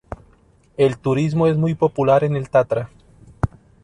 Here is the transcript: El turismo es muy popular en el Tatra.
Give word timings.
El 0.77 0.97
turismo 0.97 1.45
es 1.45 1.57
muy 1.57 1.75
popular 1.75 2.23
en 2.23 2.35
el 2.35 2.49
Tatra. 2.49 2.89